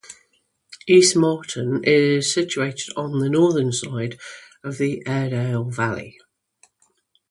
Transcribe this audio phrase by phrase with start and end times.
[0.87, 4.17] East Morton is situated on the northern side
[4.63, 6.17] of the Airedale valley.